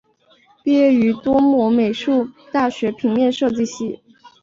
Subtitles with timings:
[0.63, 4.01] 毕业于多摩美术大学平面设计系。